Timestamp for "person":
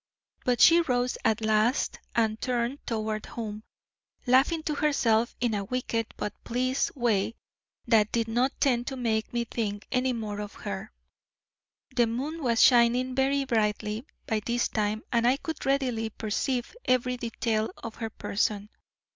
18.09-18.71